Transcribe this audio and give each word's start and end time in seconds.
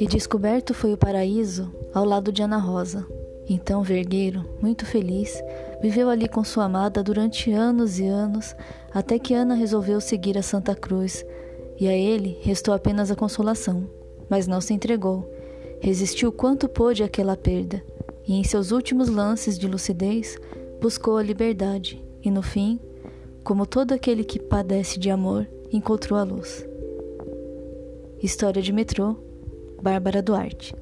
E 0.00 0.06
descoberto 0.06 0.72
foi 0.72 0.94
o 0.94 0.96
paraíso 0.96 1.70
ao 1.92 2.06
lado 2.06 2.32
de 2.32 2.42
Ana 2.42 2.56
Rosa. 2.56 3.06
Então 3.46 3.82
Vergueiro, 3.82 4.48
muito 4.62 4.86
feliz, 4.86 5.42
viveu 5.82 6.08
ali 6.08 6.26
com 6.26 6.42
sua 6.42 6.64
amada 6.64 7.02
durante 7.02 7.52
anos 7.52 7.98
e 7.98 8.06
anos, 8.06 8.56
até 8.94 9.18
que 9.18 9.34
Ana 9.34 9.54
resolveu 9.54 10.00
seguir 10.00 10.38
a 10.38 10.42
Santa 10.42 10.74
Cruz, 10.74 11.22
e 11.78 11.86
a 11.86 11.92
ele 11.92 12.38
restou 12.40 12.72
apenas 12.72 13.10
a 13.10 13.16
consolação, 13.16 13.90
mas 14.28 14.46
não 14.46 14.60
se 14.60 14.72
entregou. 14.72 15.30
Resistiu 15.80 16.32
quanto 16.32 16.68
pôde 16.68 17.02
àquela 17.02 17.36
perda, 17.36 17.82
e 18.26 18.34
em 18.34 18.44
seus 18.44 18.70
últimos 18.70 19.08
lances 19.08 19.58
de 19.58 19.66
lucidez 19.66 20.38
buscou 20.80 21.16
a 21.16 21.22
liberdade, 21.22 22.02
e 22.22 22.30
no 22.30 22.42
fim, 22.42 22.80
como 23.42 23.66
todo 23.66 23.92
aquele 23.92 24.24
que 24.24 24.38
padece 24.38 24.98
de 24.98 25.10
amor, 25.10 25.48
encontrou 25.72 26.18
a 26.18 26.22
luz. 26.22 26.66
História 28.22 28.60
de 28.60 28.72
metrô 28.72 29.16
Bárbara 29.82 30.22
Duarte. 30.22 30.74